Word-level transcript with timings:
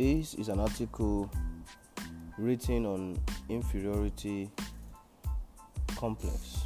This 0.00 0.32
is 0.32 0.48
an 0.48 0.60
article 0.60 1.30
written 2.38 2.86
on 2.86 3.20
inferiority 3.50 4.50
complex, 5.94 6.64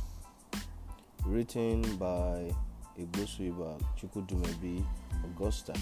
written 1.26 1.82
by 1.96 2.52
Igbosuiba 2.96 3.82
Chukwudumebi 3.98 4.84
Augusta. 5.24 5.74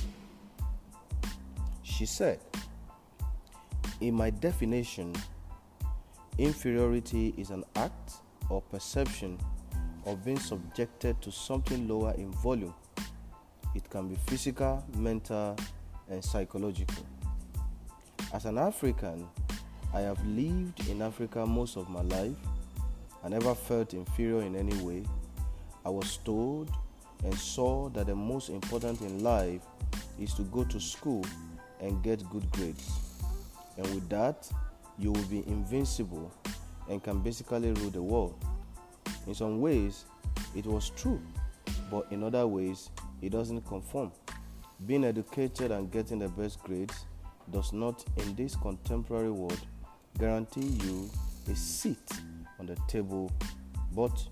She 1.83 2.07
said, 2.07 2.41
In 4.01 4.15
my 4.15 4.31
definition, 4.31 5.15
inferiority 6.39 7.35
is 7.37 7.51
an 7.51 7.65
act 7.77 8.13
or 8.49 8.63
perception 8.63 9.37
of 10.07 10.25
being 10.25 10.39
subjected 10.39 11.21
to 11.21 11.31
something 11.31 11.87
lower 11.87 12.15
in 12.15 12.33
volume. 12.33 12.73
It 13.75 13.91
can 13.91 14.09
be 14.09 14.17
physical, 14.27 14.83
mental, 14.97 15.55
and 16.09 16.25
psychological. 16.25 17.05
As 18.33 18.47
an 18.47 18.57
African, 18.57 19.29
I 19.93 20.01
have 20.01 20.27
lived 20.27 20.89
in 20.89 21.03
Africa 21.03 21.45
most 21.45 21.77
of 21.77 21.91
my 21.91 22.01
life. 22.01 22.35
I 23.23 23.29
never 23.29 23.55
felt 23.55 23.93
inferior 23.93 24.41
in 24.41 24.57
any 24.57 24.75
way. 24.83 25.05
I 25.85 25.91
was 25.91 26.17
told 26.17 26.71
and 27.25 27.35
saw 27.35 27.91
that 27.91 28.07
the 28.07 28.15
most 28.15 28.49
important 28.49 29.03
in 29.03 29.23
life 29.23 29.61
is 30.19 30.33
to 30.35 30.43
go 30.45 30.65
to 30.65 30.81
school 30.81 31.23
and 31.81 32.03
get 32.03 32.27
good 32.31 32.51
grades. 32.53 32.91
And 33.77 33.87
with 33.95 34.09
that, 34.09 34.51
you 34.99 35.13
will 35.13 35.25
be 35.25 35.47
invincible 35.47 36.33
and 36.89 37.05
can 37.05 37.21
basically 37.21 37.73
rule 37.73 37.91
the 37.91 38.03
world. 38.03 38.43
In 39.27 39.35
some 39.35 39.61
ways, 39.61 40.07
it 40.57 40.65
was 40.65 40.89
true, 40.97 41.21
but 41.91 42.07
in 42.11 42.25
other 42.25 42.47
ways, 42.47 42.89
it 43.21 43.29
doesn't 43.29 43.61
conform. 43.67 44.11
Being 44.87 45.05
educated 45.05 45.71
and 45.71 45.93
getting 45.93 46.19
the 46.19 46.31
best 46.31 46.63
grades 46.63 47.05
does 47.51 47.73
not, 47.73 48.05
in 48.19 48.35
this 48.35 48.57
contemporary 48.57 49.31
world, 49.31 49.61
guarantee 50.19 50.79
you 50.85 51.11
a 51.51 51.57
seat 51.57 52.11
on 52.59 52.67
the 52.67 52.77
table, 52.89 53.31
but 53.95 54.25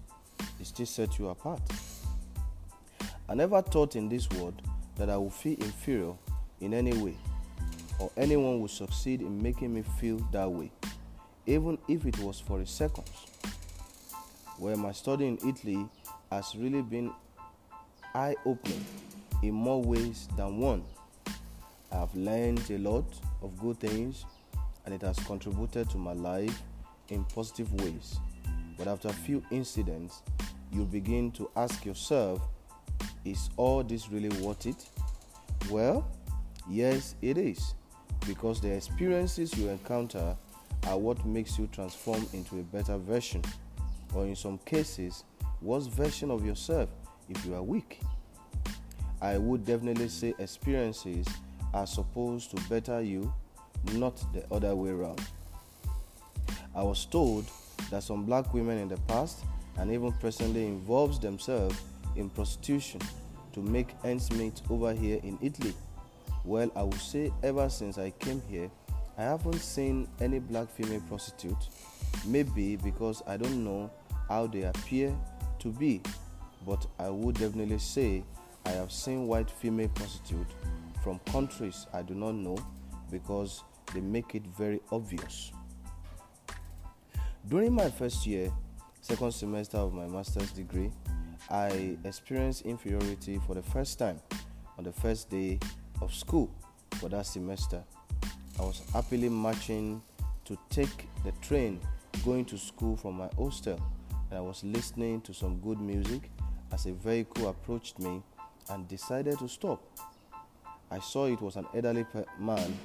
it 0.60 0.66
still 0.66 0.86
sets 0.86 1.18
you 1.18 1.28
apart. 1.28 1.60
I 3.28 3.34
never 3.34 3.62
thought 3.62 3.96
in 3.96 4.08
this 4.08 4.28
world 4.30 4.60
that 4.96 5.10
I 5.10 5.16
would 5.16 5.32
feel 5.32 5.54
inferior 5.54 6.14
in 6.60 6.74
any 6.74 6.92
way, 6.94 7.16
or 7.98 8.10
anyone 8.16 8.60
would 8.60 8.70
succeed 8.70 9.20
in 9.22 9.42
making 9.42 9.74
me 9.74 9.82
feel 9.98 10.18
that 10.32 10.50
way, 10.50 10.70
even 11.46 11.78
if 11.88 12.06
it 12.06 12.18
was 12.18 12.40
for 12.40 12.60
a 12.60 12.66
second. 12.66 13.08
Where 14.58 14.76
my 14.76 14.92
study 14.92 15.26
in 15.26 15.38
Italy 15.46 15.86
has 16.30 16.54
really 16.54 16.82
been 16.82 17.12
eye 18.14 18.36
opening 18.44 18.84
in 19.42 19.54
more 19.54 19.82
ways 19.82 20.28
than 20.36 20.58
one. 20.58 20.84
I 21.92 21.96
have 21.96 22.14
learned 22.14 22.70
a 22.70 22.78
lot 22.78 23.04
of 23.42 23.58
good 23.58 23.80
things 23.80 24.24
and 24.84 24.94
it 24.94 25.02
has 25.02 25.18
contributed 25.20 25.90
to 25.90 25.98
my 25.98 26.12
life 26.12 26.62
in 27.08 27.24
positive 27.24 27.72
ways. 27.74 28.18
But 28.78 28.88
after 28.88 29.08
a 29.08 29.12
few 29.12 29.42
incidents, 29.50 30.22
you 30.72 30.84
begin 30.84 31.32
to 31.32 31.50
ask 31.56 31.84
yourself, 31.84 32.40
is 33.24 33.50
all 33.56 33.82
this 33.82 34.08
really 34.08 34.28
worth 34.40 34.66
it? 34.66 34.88
Well, 35.68 36.08
yes, 36.68 37.16
it 37.20 37.36
is, 37.36 37.74
because 38.26 38.60
the 38.60 38.70
experiences 38.70 39.56
you 39.58 39.68
encounter 39.68 40.36
are 40.86 40.98
what 40.98 41.24
makes 41.26 41.58
you 41.58 41.66
transform 41.66 42.26
into 42.32 42.58
a 42.58 42.62
better 42.62 42.96
version, 42.96 43.42
or 44.14 44.24
in 44.24 44.36
some 44.36 44.58
cases, 44.58 45.24
worse 45.60 45.86
version 45.86 46.30
of 46.30 46.44
yourself 46.44 46.88
if 47.28 47.44
you 47.44 47.54
are 47.54 47.62
weak. 47.62 48.00
I 49.20 49.36
would 49.36 49.66
definitely 49.66 50.08
say 50.08 50.34
experiences 50.38 51.26
are 51.74 51.86
supposed 51.86 52.56
to 52.56 52.68
better 52.68 53.00
you, 53.00 53.32
not 53.92 54.16
the 54.32 54.44
other 54.52 54.74
way 54.74 54.90
around. 54.90 55.20
I 56.74 56.82
was 56.82 57.04
told 57.04 57.46
that 57.90 58.02
some 58.02 58.24
black 58.24 58.52
women 58.54 58.78
in 58.78 58.88
the 58.88 58.96
past 59.08 59.44
and 59.78 59.90
even 59.92 60.12
presently 60.12 60.66
involves 60.66 61.18
themselves 61.18 61.80
in 62.16 62.30
prostitution 62.30 63.00
to 63.52 63.60
make 63.60 63.94
ends 64.04 64.30
meet 64.32 64.60
over 64.70 64.92
here 64.92 65.20
in 65.22 65.38
Italy. 65.42 65.74
Well, 66.44 66.70
I 66.76 66.82
would 66.82 67.00
say 67.00 67.32
ever 67.42 67.68
since 67.68 67.98
I 67.98 68.10
came 68.10 68.42
here, 68.48 68.70
I 69.18 69.22
haven't 69.22 69.60
seen 69.60 70.08
any 70.20 70.38
black 70.38 70.68
female 70.70 71.02
prostitute. 71.08 71.68
Maybe 72.26 72.76
because 72.76 73.22
I 73.26 73.36
don't 73.36 73.64
know 73.64 73.90
how 74.28 74.46
they 74.46 74.62
appear 74.62 75.14
to 75.58 75.68
be, 75.68 76.00
but 76.66 76.86
I 76.98 77.10
would 77.10 77.36
definitely 77.36 77.78
say 77.78 78.22
I 78.66 78.70
have 78.70 78.92
seen 78.92 79.26
white 79.26 79.50
female 79.50 79.88
prostitutes 79.88 80.54
from 81.02 81.18
countries 81.30 81.86
I 81.92 82.02
do 82.02 82.14
not 82.14 82.34
know 82.34 82.58
because 83.10 83.64
they 83.92 84.00
make 84.00 84.34
it 84.34 84.46
very 84.46 84.80
obvious. 84.92 85.52
During 87.48 87.72
my 87.72 87.88
first 87.90 88.26
year, 88.26 88.52
second 89.00 89.32
semester 89.32 89.78
of 89.78 89.94
my 89.94 90.06
master's 90.06 90.50
degree, 90.52 90.90
I 91.48 91.96
experienced 92.04 92.62
inferiority 92.62 93.40
for 93.46 93.54
the 93.54 93.62
first 93.62 93.98
time 93.98 94.20
on 94.78 94.84
the 94.84 94.92
first 94.92 95.30
day 95.30 95.58
of 96.00 96.14
school 96.14 96.50
for 96.92 97.08
that 97.08 97.26
semester. 97.26 97.82
I 98.58 98.62
was 98.62 98.82
happily 98.92 99.28
marching 99.28 100.02
to 100.44 100.58
take 100.68 101.08
the 101.24 101.32
train 101.40 101.80
going 102.24 102.44
to 102.46 102.58
school 102.58 102.96
from 102.96 103.14
my 103.14 103.28
hostel 103.36 103.80
and 104.30 104.38
I 104.38 104.42
was 104.42 104.62
listening 104.62 105.20
to 105.22 105.32
some 105.32 105.58
good 105.60 105.80
music 105.80 106.30
as 106.72 106.86
a 106.86 106.92
vehicle 106.92 107.48
approached 107.48 107.98
me 107.98 108.22
and 108.70 108.88
decided 108.88 109.38
to 109.38 109.48
stop. 109.48 109.82
I 110.90 110.98
saw 110.98 111.26
it 111.26 111.40
was 111.40 111.56
an 111.56 111.66
elderly 111.74 112.06
man. 112.38 112.78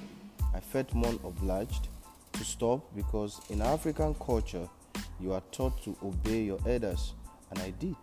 I 0.54 0.60
felt 0.60 0.94
more 0.94 1.14
obliged 1.24 1.88
to 2.34 2.44
stop 2.44 2.94
because 2.94 3.40
in 3.50 3.62
African 3.62 4.14
culture, 4.14 4.68
you 5.20 5.32
are 5.32 5.42
taught 5.50 5.82
to 5.84 5.96
obey 6.02 6.44
your 6.44 6.58
elders, 6.66 7.14
and 7.50 7.58
I 7.60 7.70
did. 7.70 7.96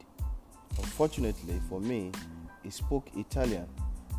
Unfortunately 0.77 1.61
for 1.69 1.79
me, 1.79 2.11
he 2.63 2.69
spoke 2.69 3.07
Italian, 3.15 3.67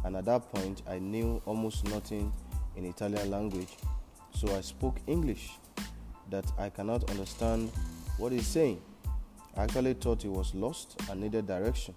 and 0.05 0.17
at 0.17 0.25
that 0.27 0.53
point, 0.53 0.83
I 0.89 0.99
knew 0.99 1.43
almost 1.45 1.85
nothing 1.89 2.33
in 2.77 2.85
Italian 2.85 3.31
language, 3.31 3.77
so 4.33 4.55
I 4.57 4.61
spoke 4.61 4.97
English 5.07 5.51
that 6.31 6.45
I 6.59 6.69
cannot 6.69 7.11
understand 7.11 7.71
what 8.19 8.33
he's 8.33 8.47
saying. 8.47 8.81
I 9.57 9.65
actually 9.65 9.95
thought 9.95 10.23
he 10.23 10.29
was 10.29 10.55
lost 10.55 11.01
and 11.11 11.21
needed 11.21 11.47
direction. 11.47 11.95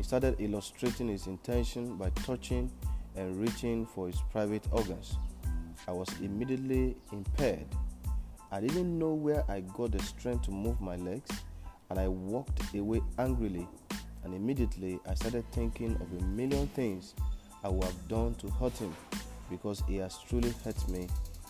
He 0.00 0.04
started 0.04 0.36
illustrating 0.38 1.08
his 1.08 1.26
intention 1.26 1.98
by 1.98 2.08
touching 2.24 2.70
and 3.16 3.38
reaching 3.38 3.84
for 3.84 4.06
his 4.06 4.18
private 4.32 4.64
organs. 4.72 5.18
I 5.86 5.92
was 5.92 6.08
immediately 6.22 6.96
impaired. 7.12 7.66
I 8.50 8.60
didn't 8.62 8.98
know 8.98 9.12
where 9.12 9.44
I 9.46 9.60
got 9.60 9.92
the 9.92 10.02
strength 10.02 10.46
to 10.46 10.52
move 10.52 10.80
my 10.80 10.96
legs, 10.96 11.30
and 11.90 11.98
I 11.98 12.08
walked 12.08 12.62
away 12.74 13.02
angrily. 13.18 13.68
And 14.24 14.32
immediately 14.32 14.98
I 15.06 15.12
started 15.12 15.44
thinking 15.52 15.96
of 15.96 16.18
a 16.18 16.24
million 16.24 16.66
things 16.68 17.14
I 17.62 17.68
would 17.68 17.84
have 17.84 18.08
done 18.08 18.36
to 18.36 18.48
hurt 18.52 18.78
him 18.78 18.96
because 19.50 19.82
he 19.86 19.98
has 19.98 20.16
truly 20.26 20.54
hurt 20.64 20.88
me 20.88 21.08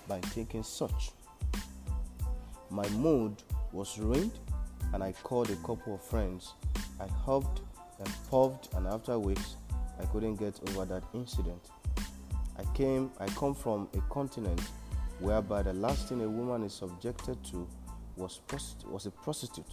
by 0.08 0.18
thinking 0.18 0.64
such. 0.64 1.12
My 2.68 2.88
mood 2.88 3.44
was 3.70 3.96
ruined, 3.96 4.32
and 4.92 5.04
I 5.04 5.12
called 5.22 5.50
a 5.50 5.56
couple 5.64 5.94
of 5.94 6.02
friends. 6.02 6.54
I 6.98 7.06
huffed 7.06 7.60
and 8.00 8.12
puffed, 8.30 8.74
and 8.74 8.86
after 8.86 9.18
weeks, 9.18 9.56
I 10.00 10.06
couldn't 10.06 10.36
get 10.36 10.58
over 10.70 10.84
that 10.86 11.04
incident. 11.14 11.70
I 12.58 12.64
came, 12.74 13.10
I 13.18 13.26
come 13.28 13.54
from 13.54 13.88
a 13.94 14.00
continent 14.12 14.60
whereby 15.18 15.62
the 15.62 15.72
last 15.74 16.08
thing 16.08 16.22
a 16.22 16.28
woman 16.28 16.64
is 16.64 16.72
subjected 16.72 17.42
to 17.44 17.68
was, 18.16 18.40
was 18.86 19.06
a 19.06 19.10
prostitute. 19.10 19.66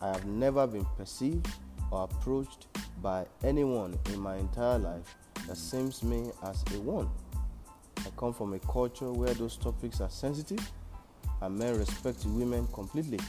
I 0.00 0.08
have 0.08 0.26
never 0.26 0.66
been 0.66 0.86
perceived 0.96 1.46
or 1.90 2.04
approached 2.04 2.66
by 3.02 3.26
anyone 3.42 3.98
in 4.12 4.20
my 4.20 4.36
entire 4.36 4.78
life 4.78 5.14
that 5.46 5.56
seems 5.56 6.02
me 6.02 6.30
as 6.42 6.64
a 6.74 6.80
one. 6.80 7.08
I 7.98 8.10
come 8.16 8.34
from 8.34 8.52
a 8.54 8.58
culture 8.58 9.10
where 9.12 9.32
those 9.34 9.56
topics 9.56 10.00
are 10.00 10.10
sensitive 10.10 10.70
and 11.40 11.58
men 11.58 11.78
respect 11.78 12.24
women 12.26 12.66
completely. 12.72 13.20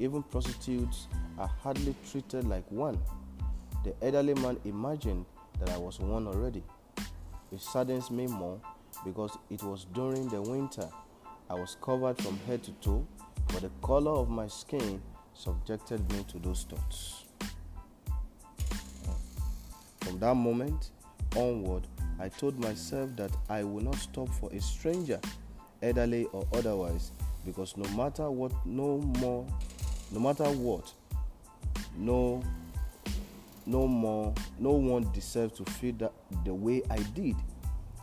Even 0.00 0.22
prostitutes 0.22 1.08
are 1.38 1.50
hardly 1.62 1.94
treated 2.10 2.48
like 2.48 2.64
one. 2.72 2.98
The 3.84 3.94
elderly 4.02 4.32
man 4.34 4.58
imagined 4.64 5.26
that 5.58 5.68
I 5.68 5.76
was 5.76 6.00
one 6.00 6.26
already. 6.26 6.62
It 7.52 7.60
saddens 7.60 8.10
me 8.10 8.26
more 8.26 8.58
because 9.04 9.36
it 9.50 9.62
was 9.62 9.84
during 9.92 10.28
the 10.30 10.40
winter. 10.40 10.88
I 11.50 11.54
was 11.54 11.76
covered 11.82 12.16
from 12.22 12.38
head 12.46 12.62
to 12.62 12.70
toe, 12.80 13.06
but 13.48 13.60
the 13.60 13.70
color 13.82 14.12
of 14.12 14.30
my 14.30 14.46
skin 14.46 15.02
subjected 15.34 16.10
me 16.12 16.24
to 16.28 16.38
those 16.38 16.64
thoughts. 16.64 17.24
From 20.00 20.18
that 20.20 20.34
moment 20.34 20.92
onward, 21.36 21.86
I 22.18 22.30
told 22.30 22.58
myself 22.58 23.10
that 23.16 23.32
I 23.50 23.64
will 23.64 23.82
not 23.82 23.96
stop 23.96 24.30
for 24.30 24.50
a 24.50 24.60
stranger, 24.62 25.20
elderly 25.82 26.24
or 26.32 26.46
otherwise, 26.54 27.12
because 27.44 27.76
no 27.76 27.88
matter 27.90 28.30
what, 28.30 28.52
no 28.64 28.98
more, 28.98 29.46
no 30.12 30.20
matter 30.20 30.44
what, 30.44 30.92
no, 31.96 32.42
no 33.66 33.86
more, 33.86 34.34
no 34.58 34.72
one 34.72 35.10
deserves 35.12 35.56
to 35.58 35.64
feel 35.72 35.94
that 35.94 36.12
the 36.44 36.54
way 36.54 36.82
I 36.90 36.98
did. 37.14 37.36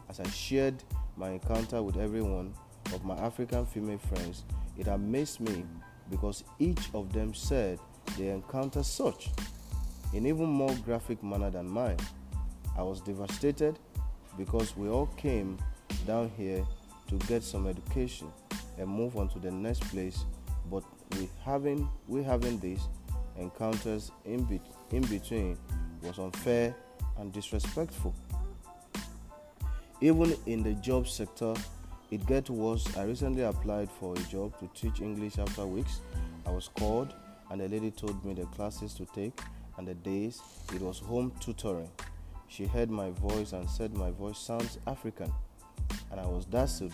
As 0.10 0.20
I 0.20 0.28
shared 0.30 0.84
my 1.18 1.32
encounter 1.32 1.84
with 1.84 1.98
everyone 1.98 2.54
of 2.94 3.04
my 3.04 3.16
African 3.18 3.66
female 3.66 3.98
friends, 3.98 4.44
it 4.78 4.88
amazed 4.88 5.42
me 5.42 5.66
because 6.10 6.44
each 6.60 6.90
of 6.94 7.12
them 7.12 7.34
said 7.34 7.80
they 8.18 8.30
encountered 8.30 8.86
such 8.86 9.30
in 10.14 10.26
even 10.26 10.46
more 10.46 10.74
graphic 10.86 11.22
manner 11.22 11.50
than 11.50 11.68
mine. 11.68 11.98
I 12.78 12.84
was 12.84 13.02
devastated 13.02 13.78
because 14.38 14.78
we 14.78 14.88
all 14.88 15.08
came 15.18 15.58
down 16.06 16.32
here 16.38 16.66
to 17.08 17.16
get 17.28 17.44
some 17.44 17.68
education 17.68 18.32
and 18.78 18.88
move 18.88 19.18
on 19.18 19.28
to 19.30 19.40
the 19.40 19.52
next 19.52 19.82
place, 19.90 20.24
but 20.70 20.84
we 21.12 21.30
having 21.44 21.90
we 22.08 22.24
having 22.24 22.60
these 22.60 22.88
encounters 23.38 24.12
in, 24.26 24.44
be, 24.44 24.60
in 24.92 25.02
between 25.04 25.58
was 26.02 26.20
unfair 26.20 26.76
and 27.18 27.32
disrespectful. 27.32 28.14
Even 30.02 30.36
in 30.46 30.64
the 30.64 30.74
job 30.76 31.08
sector, 31.08 31.54
it 32.12 32.26
gets 32.28 32.50
worse. 32.50 32.96
I 32.96 33.04
recently 33.04 33.44
applied 33.44 33.90
for 33.90 34.14
a 34.14 34.20
job 34.24 34.58
to 34.60 34.70
teach 34.80 35.02
English 35.02 35.40
after 35.40 35.66
weeks. 35.66 36.02
I 36.46 36.52
was 36.52 36.70
called 36.70 37.14
and 37.50 37.62
the 37.62 37.68
lady 37.68 37.92
told 37.92 38.24
me 38.24 38.34
the 38.34 38.46
classes 38.48 38.94
to 38.96 39.06
take 39.06 39.40
and 39.78 39.88
the 39.88 39.96
days 39.96 40.42
it 40.74 40.82
was 40.82 41.00
home 41.00 41.32
tutoring. 41.40 41.90
She 42.48 42.66
heard 42.66 42.90
my 42.90 43.12
voice 43.12 43.54
and 43.54 43.70
said 43.70 43.94
my 43.94 44.12
voice 44.12 44.38
sounds 44.38 44.80
African. 44.88 45.32
And 46.12 46.20
I 46.20 46.26
was 46.26 46.46
dazzled 46.46 46.94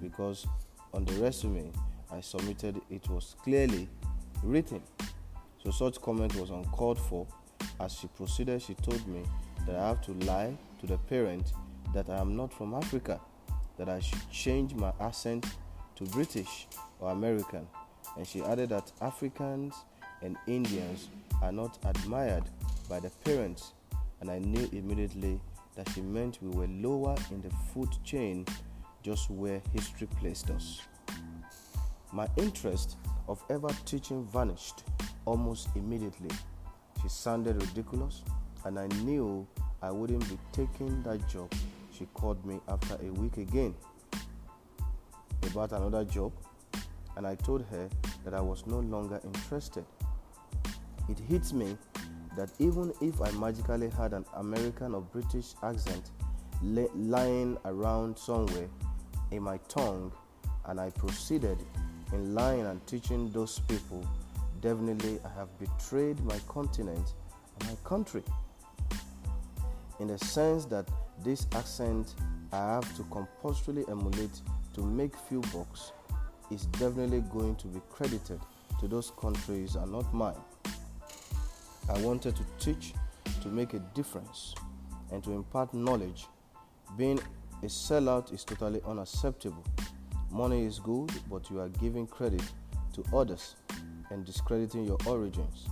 because 0.00 0.46
on 0.92 1.04
the 1.04 1.12
resume 1.14 1.70
I 2.14 2.20
submitted 2.20 2.80
it 2.90 3.08
was 3.08 3.34
clearly 3.42 3.88
written. 4.44 4.80
So 5.64 5.72
such 5.72 6.00
comment 6.00 6.36
was 6.36 6.50
uncalled 6.50 7.00
for. 7.00 7.26
As 7.80 7.94
she 7.94 8.06
proceeded, 8.06 8.62
she 8.62 8.74
told 8.74 9.04
me 9.08 9.24
that 9.66 9.74
I 9.74 9.88
have 9.88 10.00
to 10.02 10.12
lie 10.24 10.56
to 10.80 10.86
the 10.86 10.96
parent 10.96 11.52
that 11.92 12.08
I 12.08 12.18
am 12.18 12.36
not 12.36 12.52
from 12.52 12.72
Africa, 12.74 13.20
that 13.78 13.88
I 13.88 13.98
should 13.98 14.30
change 14.30 14.74
my 14.74 14.92
accent 15.00 15.44
to 15.96 16.04
British 16.04 16.68
or 17.00 17.10
American. 17.10 17.66
And 18.16 18.24
she 18.24 18.42
added 18.42 18.68
that 18.68 18.92
Africans 19.00 19.74
and 20.22 20.36
Indians 20.46 21.08
are 21.42 21.52
not 21.52 21.78
admired 21.84 22.44
by 22.88 23.00
the 23.00 23.10
parents, 23.24 23.72
and 24.20 24.30
I 24.30 24.38
knew 24.38 24.68
immediately 24.72 25.40
that 25.74 25.88
she 25.88 26.00
meant 26.00 26.38
we 26.40 26.50
were 26.50 26.68
lower 26.68 27.16
in 27.32 27.42
the 27.42 27.50
food 27.72 27.90
chain, 28.04 28.46
just 29.02 29.30
where 29.30 29.60
history 29.72 30.06
placed 30.20 30.50
us. 30.50 30.82
My 32.14 32.28
interest 32.36 32.96
of 33.26 33.42
ever 33.50 33.66
teaching 33.86 34.24
vanished 34.26 34.84
almost 35.24 35.66
immediately. 35.74 36.30
She 37.02 37.08
sounded 37.08 37.60
ridiculous, 37.60 38.22
and 38.64 38.78
I 38.78 38.86
knew 39.02 39.44
I 39.82 39.90
wouldn't 39.90 40.28
be 40.28 40.38
taking 40.52 41.02
that 41.02 41.28
job. 41.28 41.52
She 41.90 42.06
called 42.14 42.46
me 42.46 42.60
after 42.68 42.94
a 43.04 43.12
week 43.14 43.38
again 43.38 43.74
about 45.42 45.72
another 45.72 46.04
job, 46.04 46.32
and 47.16 47.26
I 47.26 47.34
told 47.34 47.64
her 47.64 47.90
that 48.24 48.32
I 48.32 48.40
was 48.40 48.64
no 48.64 48.78
longer 48.78 49.20
interested. 49.24 49.84
It 51.08 51.18
hits 51.18 51.52
me 51.52 51.76
that 52.36 52.50
even 52.60 52.92
if 53.00 53.20
I 53.20 53.32
magically 53.32 53.90
had 53.90 54.12
an 54.12 54.24
American 54.36 54.94
or 54.94 55.00
British 55.00 55.54
accent 55.64 56.12
lying 56.62 57.58
around 57.64 58.16
somewhere 58.16 58.68
in 59.32 59.42
my 59.42 59.56
tongue 59.66 60.12
and 60.66 60.80
I 60.80 60.90
proceeded 60.90 61.58
in 62.14 62.34
lying 62.34 62.64
and 62.66 62.84
teaching 62.86 63.30
those 63.32 63.58
people, 63.68 64.06
definitely 64.60 65.18
I 65.24 65.38
have 65.38 65.48
betrayed 65.58 66.18
my 66.20 66.38
continent 66.48 67.14
and 67.58 67.68
my 67.68 67.76
country. 67.84 68.22
In 70.00 70.08
the 70.08 70.18
sense 70.18 70.64
that 70.66 70.88
this 71.24 71.46
accent 71.52 72.14
I 72.52 72.74
have 72.74 72.96
to 72.96 73.02
compulsorily 73.04 73.84
emulate 73.88 74.40
to 74.74 74.82
make 74.82 75.16
few 75.28 75.40
bucks 75.52 75.92
is 76.50 76.66
definitely 76.66 77.22
going 77.32 77.56
to 77.56 77.66
be 77.66 77.80
credited 77.90 78.40
to 78.80 78.88
those 78.88 79.10
countries 79.20 79.74
and 79.74 79.90
not 79.90 80.12
mine. 80.14 80.40
I 81.88 82.00
wanted 82.00 82.36
to 82.36 82.44
teach 82.58 82.94
to 83.42 83.48
make 83.48 83.74
a 83.74 83.80
difference 83.94 84.54
and 85.10 85.22
to 85.24 85.32
impart 85.32 85.74
knowledge. 85.74 86.26
Being 86.96 87.18
a 87.62 87.66
sellout 87.66 88.32
is 88.32 88.44
totally 88.44 88.80
unacceptable. 88.86 89.64
Money 90.34 90.64
is 90.64 90.80
good, 90.80 91.12
but 91.30 91.48
you 91.48 91.60
are 91.60 91.68
giving 91.68 92.08
credit 92.08 92.42
to 92.92 93.04
others 93.16 93.54
and 94.10 94.24
discrediting 94.24 94.84
your 94.84 94.98
origins. 95.06 95.68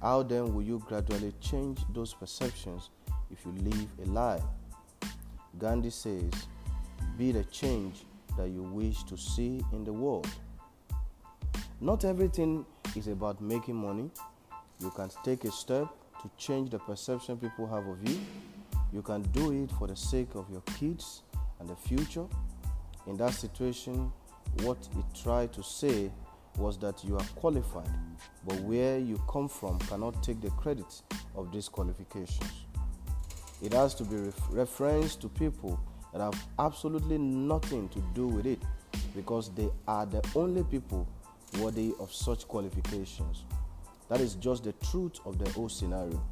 How 0.00 0.22
then 0.22 0.54
will 0.54 0.62
you 0.62 0.82
gradually 0.88 1.34
change 1.42 1.80
those 1.92 2.14
perceptions 2.14 2.88
if 3.30 3.44
you 3.44 3.52
live 3.52 3.86
a 4.02 4.10
lie? 4.10 4.40
Gandhi 5.58 5.90
says, 5.90 6.32
Be 7.18 7.30
the 7.30 7.44
change 7.44 8.06
that 8.38 8.48
you 8.48 8.62
wish 8.62 9.02
to 9.04 9.18
see 9.18 9.62
in 9.70 9.84
the 9.84 9.92
world. 9.92 10.28
Not 11.78 12.06
everything 12.06 12.64
is 12.96 13.08
about 13.08 13.42
making 13.42 13.76
money, 13.76 14.10
you 14.80 14.90
can 14.92 15.10
take 15.24 15.44
a 15.44 15.52
step 15.52 15.88
to 16.22 16.30
change 16.38 16.70
the 16.70 16.78
perception 16.78 17.36
people 17.36 17.66
have 17.66 17.86
of 17.86 18.08
you. 18.08 18.18
You 18.94 19.02
can 19.02 19.20
do 19.24 19.52
it 19.52 19.70
for 19.72 19.86
the 19.88 19.96
sake 19.96 20.34
of 20.36 20.48
your 20.50 20.62
kids 20.78 21.20
and 21.60 21.68
the 21.68 21.76
future. 21.76 22.24
In 23.06 23.16
that 23.18 23.34
situation, 23.34 24.12
what 24.62 24.78
it 24.98 25.04
tried 25.22 25.52
to 25.52 25.62
say 25.62 26.10
was 26.56 26.78
that 26.78 27.04
you 27.04 27.16
are 27.16 27.26
qualified, 27.36 27.88
but 28.46 28.58
where 28.60 28.98
you 28.98 29.20
come 29.28 29.48
from 29.48 29.78
cannot 29.80 30.22
take 30.22 30.40
the 30.40 30.50
credit 30.50 31.02
of 31.34 31.52
these 31.52 31.68
qualifications. 31.68 32.66
It 33.62 33.72
has 33.72 33.94
to 33.96 34.04
be 34.04 34.16
ref- 34.16 34.48
referenced 34.50 35.20
to 35.22 35.28
people 35.28 35.80
that 36.12 36.20
have 36.20 36.46
absolutely 36.58 37.18
nothing 37.18 37.88
to 37.90 38.02
do 38.14 38.28
with 38.28 38.46
it 38.46 38.62
because 39.14 39.50
they 39.54 39.68
are 39.88 40.06
the 40.06 40.22
only 40.34 40.62
people 40.64 41.06
worthy 41.58 41.92
of 41.98 42.12
such 42.12 42.46
qualifications. 42.46 43.44
That 44.08 44.20
is 44.20 44.34
just 44.34 44.64
the 44.64 44.72
truth 44.74 45.18
of 45.24 45.38
the 45.38 45.50
whole 45.50 45.68
scenario. 45.68 46.22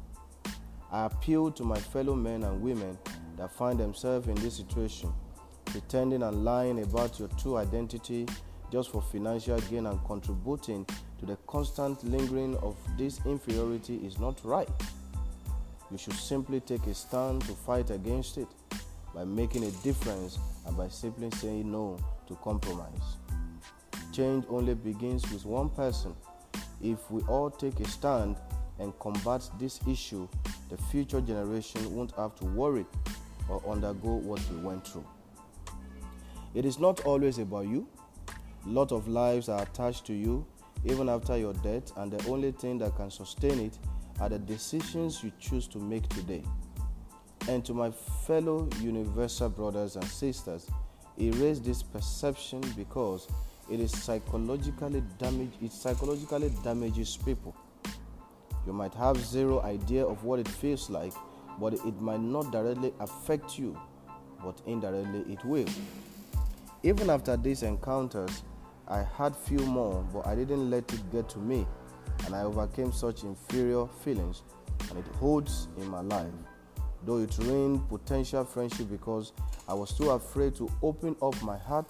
I 0.91 1.05
appeal 1.05 1.51
to 1.51 1.63
my 1.63 1.79
fellow 1.79 2.15
men 2.15 2.43
and 2.43 2.61
women 2.61 2.97
that 3.37 3.51
find 3.51 3.79
themselves 3.79 4.27
in 4.27 4.35
this 4.35 4.55
situation, 4.57 5.11
pretending 5.65 6.23
and 6.23 6.43
lying 6.43 6.81
about 6.83 7.19
your 7.19 7.27
true 7.39 7.57
identity 7.57 8.27
just 8.71 8.91
for 8.91 9.01
financial 9.01 9.59
gain 9.61 9.85
and 9.85 10.03
contributing 10.05 10.85
to 11.19 11.25
the 11.25 11.35
constant 11.47 12.03
lingering 12.03 12.55
of 12.57 12.75
this 12.97 13.19
inferiority 13.25 13.97
is 13.97 14.19
not 14.19 14.39
right. 14.43 14.69
You 15.91 15.97
should 15.97 16.13
simply 16.13 16.59
take 16.59 16.85
a 16.87 16.93
stand 16.93 17.41
to 17.43 17.53
fight 17.53 17.91
against 17.91 18.37
it 18.37 18.47
by 19.13 19.23
making 19.23 19.63
a 19.63 19.71
difference 19.83 20.39
and 20.65 20.75
by 20.75 20.87
simply 20.87 21.29
saying 21.31 21.71
no 21.71 21.99
to 22.27 22.35
compromise. 22.43 23.17
Change 24.11 24.45
only 24.49 24.73
begins 24.73 25.23
with 25.31 25.45
one 25.45 25.69
person 25.69 26.15
if 26.83 27.09
we 27.09 27.21
all 27.23 27.49
take 27.49 27.79
a 27.79 27.87
stand 27.87 28.35
and 28.79 28.97
combat 28.99 29.49
this 29.57 29.79
issue, 29.87 30.27
the 30.69 30.77
future 30.77 31.21
generation 31.21 31.95
won't 31.95 32.11
have 32.17 32.35
to 32.35 32.45
worry 32.45 32.85
or 33.47 33.63
undergo 33.69 34.15
what 34.15 34.41
we 34.51 34.57
went 34.57 34.85
through. 34.85 35.05
It 36.53 36.65
is 36.65 36.79
not 36.79 37.01
always 37.05 37.39
about 37.39 37.67
you. 37.67 37.87
A 38.65 38.69
lot 38.69 38.91
of 38.91 39.07
lives 39.07 39.49
are 39.49 39.61
attached 39.63 40.05
to 40.05 40.13
you 40.13 40.45
even 40.85 41.09
after 41.09 41.37
your 41.37 41.53
death, 41.53 41.95
and 41.97 42.11
the 42.11 42.29
only 42.29 42.51
thing 42.51 42.77
that 42.79 42.95
can 42.95 43.09
sustain 43.09 43.59
it 43.59 43.77
are 44.19 44.29
the 44.29 44.39
decisions 44.39 45.23
you 45.23 45.31
choose 45.39 45.67
to 45.69 45.79
make 45.79 46.07
today. 46.09 46.43
And 47.47 47.63
to 47.65 47.73
my 47.73 47.91
fellow 47.91 48.69
universal 48.81 49.49
brothers 49.49 49.95
and 49.95 50.05
sisters, 50.05 50.69
erase 51.19 51.59
this 51.59 51.83
perception 51.83 52.61
because 52.75 53.27
it 53.69 53.79
is 53.79 53.91
psychologically 53.91 55.03
damage 55.19 55.51
it 55.61 55.71
psychologically 55.71 56.51
damages 56.63 57.17
people 57.23 57.55
you 58.65 58.73
might 58.73 58.93
have 58.93 59.17
zero 59.17 59.61
idea 59.61 60.05
of 60.05 60.23
what 60.23 60.39
it 60.39 60.47
feels 60.47 60.89
like 60.89 61.13
but 61.59 61.73
it 61.73 62.01
might 62.01 62.19
not 62.19 62.51
directly 62.51 62.93
affect 62.99 63.59
you 63.59 63.77
but 64.43 64.59
indirectly 64.65 65.23
it 65.31 65.43
will 65.45 65.67
even 66.83 67.09
after 67.09 67.35
these 67.37 67.63
encounters 67.63 68.43
i 68.87 69.01
had 69.17 69.35
few 69.35 69.59
more 69.59 70.05
but 70.13 70.25
i 70.27 70.35
didn't 70.35 70.69
let 70.69 70.91
it 70.93 71.11
get 71.11 71.27
to 71.29 71.39
me 71.39 71.65
and 72.25 72.35
i 72.35 72.41
overcame 72.41 72.91
such 72.91 73.23
inferior 73.23 73.87
feelings 74.03 74.43
and 74.89 74.99
it 74.99 75.05
holds 75.15 75.67
in 75.77 75.87
my 75.89 76.01
life 76.01 76.31
though 77.05 77.17
it 77.19 77.35
ruined 77.39 77.87
potential 77.89 78.43
friendship 78.43 78.89
because 78.89 79.33
i 79.67 79.73
was 79.73 79.97
too 79.97 80.09
afraid 80.11 80.55
to 80.55 80.69
open 80.81 81.15
up 81.21 81.39
my 81.41 81.57
heart 81.57 81.85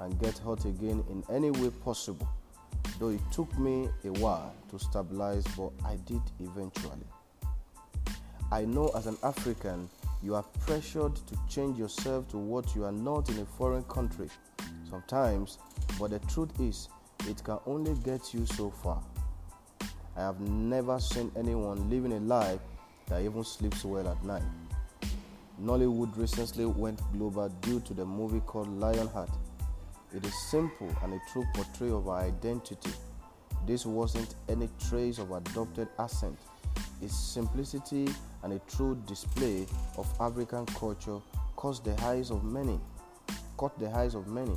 and 0.00 0.18
get 0.20 0.36
hurt 0.38 0.64
again 0.64 1.04
in 1.10 1.22
any 1.30 1.50
way 1.50 1.70
possible, 1.84 2.28
though 2.98 3.10
it 3.10 3.20
took 3.30 3.56
me 3.58 3.88
a 4.04 4.12
while 4.12 4.54
to 4.70 4.78
stabilize, 4.78 5.44
but 5.56 5.70
I 5.84 5.96
did 6.06 6.22
eventually. 6.40 7.06
I 8.50 8.64
know 8.64 8.90
as 8.94 9.06
an 9.06 9.16
African, 9.22 9.88
you 10.24 10.34
are 10.34 10.44
pressured 10.66 11.14
to 11.14 11.36
change 11.48 11.78
yourself 11.78 12.26
to 12.28 12.38
what 12.38 12.74
you 12.74 12.84
are 12.84 12.92
not 12.92 13.28
in 13.28 13.38
a 13.40 13.44
foreign 13.44 13.82
country 13.84 14.28
sometimes, 14.88 15.58
but 16.00 16.10
the 16.10 16.18
truth 16.20 16.58
is, 16.60 16.88
it 17.28 17.44
can 17.44 17.58
only 17.66 17.94
get 18.04 18.32
you 18.32 18.46
so 18.46 18.70
far. 18.70 19.02
I 20.16 20.22
have 20.22 20.40
never 20.40 20.98
seen 20.98 21.30
anyone 21.36 21.90
living 21.90 22.12
a 22.12 22.20
life 22.20 22.60
that 23.08 23.20
even 23.20 23.44
sleeps 23.44 23.84
well 23.84 24.08
at 24.08 24.24
night. 24.24 24.42
Nollywood 25.62 26.16
recently 26.16 26.64
went 26.64 27.00
global 27.12 27.48
due 27.60 27.80
to 27.80 27.92
the 27.92 28.04
movie 28.04 28.40
called 28.40 28.68
Lionheart. 28.68 29.30
It 30.14 30.24
is 30.24 30.34
simple 30.48 30.88
and 31.02 31.12
a 31.12 31.20
true 31.32 31.44
portrayal 31.52 31.98
of 31.98 32.08
our 32.08 32.22
identity. 32.22 32.90
This 33.66 33.84
wasn't 33.84 34.36
any 34.48 34.70
trace 34.88 35.18
of 35.18 35.32
adopted 35.32 35.88
accent. 35.98 36.38
Its 37.00 37.16
simplicity 37.16 38.08
and 38.42 38.52
a 38.52 38.58
true 38.60 38.96
display 39.06 39.66
of 39.98 40.06
African 40.20 40.66
culture 40.66 41.18
caught 41.56 41.84
the 41.84 41.98
eyes 42.04 42.30
of 42.30 42.44
many. 42.44 42.80
Caught 43.56 43.78
the 43.78 43.90
eyes 43.90 44.14
of 44.14 44.26
many. 44.26 44.56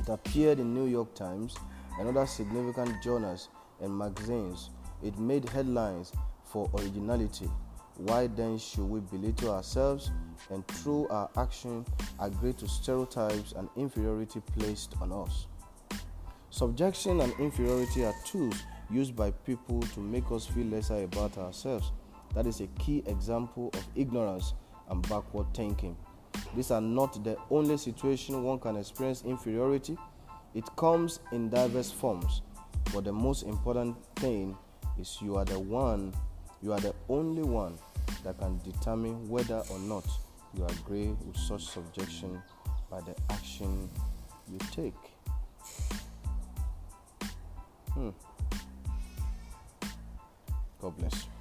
It 0.00 0.08
appeared 0.08 0.58
in 0.58 0.74
New 0.74 0.86
York 0.86 1.14
Times 1.14 1.56
and 1.98 2.08
other 2.08 2.26
significant 2.26 3.02
journals 3.02 3.48
and 3.80 3.96
magazines. 3.96 4.70
It 5.02 5.18
made 5.18 5.48
headlines 5.48 6.12
for 6.44 6.70
originality. 6.74 7.50
Why 7.96 8.28
then 8.28 8.58
should 8.58 8.88
we 8.88 9.00
belittle 9.00 9.54
ourselves 9.54 10.10
and 10.50 10.66
through 10.68 11.08
our 11.08 11.28
action 11.36 11.84
agree 12.18 12.54
to 12.54 12.68
stereotypes 12.68 13.52
and 13.52 13.68
inferiority 13.76 14.40
placed 14.58 14.94
on 15.00 15.12
us? 15.12 15.46
Subjection 16.48 17.20
and 17.20 17.32
inferiority 17.38 18.04
are 18.04 18.14
tools 18.24 18.62
used 18.90 19.14
by 19.16 19.30
people 19.30 19.80
to 19.80 20.00
make 20.00 20.30
us 20.30 20.46
feel 20.46 20.66
lesser 20.66 21.02
about 21.04 21.38
ourselves. 21.38 21.92
That 22.34 22.46
is 22.46 22.60
a 22.60 22.66
key 22.78 23.02
example 23.06 23.70
of 23.74 23.86
ignorance 23.94 24.54
and 24.88 25.06
backward 25.08 25.46
thinking. 25.54 25.96
These 26.54 26.70
are 26.70 26.80
not 26.80 27.22
the 27.24 27.36
only 27.50 27.76
situation 27.76 28.42
one 28.42 28.58
can 28.58 28.76
experience 28.76 29.22
inferiority. 29.24 29.96
It 30.54 30.64
comes 30.76 31.20
in 31.32 31.48
diverse 31.48 31.90
forms, 31.92 32.42
but 32.92 33.04
the 33.04 33.12
most 33.12 33.44
important 33.44 33.96
thing 34.16 34.56
is 34.98 35.18
you 35.20 35.36
are 35.36 35.44
the 35.44 35.58
one, 35.58 36.12
you 36.62 36.72
are 36.72 36.80
the 36.80 36.94
only 37.08 37.42
one 37.42 37.78
that 38.24 38.38
can 38.38 38.58
determine 38.64 39.28
whether 39.28 39.62
or 39.70 39.78
not 39.78 40.04
you 40.54 40.64
agree 40.66 41.14
with 41.24 41.36
such 41.36 41.64
subjection 41.64 42.42
by 42.90 43.00
the 43.02 43.14
action 43.30 43.88
you 44.50 44.58
take. 44.72 44.94
Hmm. 47.92 48.10
God 50.80 50.96
bless. 50.96 51.39